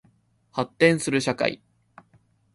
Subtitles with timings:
[0.51, 1.61] 発展する社会